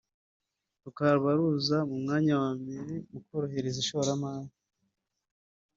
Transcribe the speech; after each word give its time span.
Rukaba 0.83 1.29
ruza 1.37 1.77
mu 1.89 1.95
myanya 2.03 2.33
ya 2.43 2.47
mbere 2.61 2.93
mu 3.11 3.19
korohereza 3.25 3.77
ishoramari” 3.83 4.51